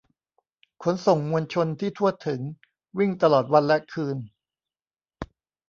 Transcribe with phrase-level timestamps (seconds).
[0.83, 2.41] ขนส่งมวลชนที่ทั่วถึง
[2.97, 4.17] วิ่งตลอดวันและคืน